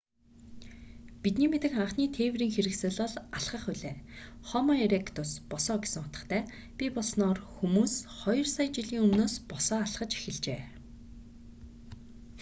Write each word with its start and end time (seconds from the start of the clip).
бидний 1.23 1.49
мэдэх 1.53 1.73
анхны 1.83 2.05
тээврийн 2.17 2.53
хэрэгсэл 2.55 2.95
бол 3.01 3.15
алхах 3.37 3.63
билээ. 3.69 3.95
хомо 4.49 4.73
эректус 4.85 5.31
босоо 5.51 5.77
гэсэн 5.83 6.01
утгатай 6.05 6.41
бий 6.77 6.89
болсоноор 6.95 7.39
хүмүүс 7.55 7.93
хоёр 8.19 8.47
сая 8.55 8.67
жилийн 8.75 9.03
өмнөөс 9.05 9.35
босоо 9.51 9.79
алхаж 9.83 10.11
эхэлжээ 10.19 10.61